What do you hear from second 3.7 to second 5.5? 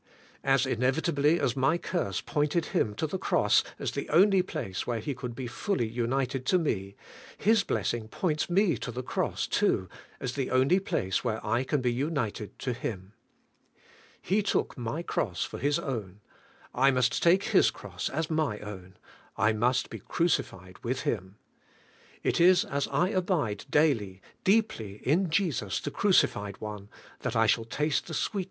as the only place where He could be